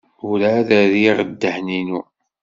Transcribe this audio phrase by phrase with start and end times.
[0.27, 2.01] Werɛad ur rriɣ ara ddehn-inu.